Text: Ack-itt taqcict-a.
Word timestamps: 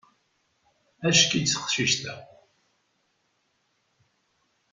Ack-itt 1.07 1.51
taqcict-a. 1.53 2.13